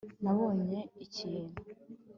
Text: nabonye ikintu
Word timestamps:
nabonye 0.23 0.79
ikintu 1.05 1.59